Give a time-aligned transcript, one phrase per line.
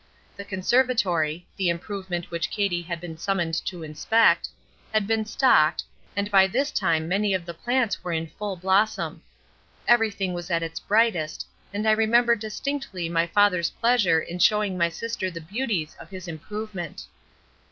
[0.35, 5.83] The conservatory—the "improvement" which Katie had been summoned to inspect—had been stocked,
[6.15, 9.21] and by this time many of the plants were in full blossom.
[9.87, 14.89] Everything was at its brightest and I remember distinctly my father's pleasure in showing my
[14.89, 17.05] sister the beauties of his "improvement."